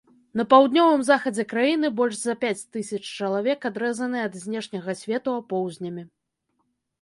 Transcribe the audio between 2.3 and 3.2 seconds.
пяць тысяч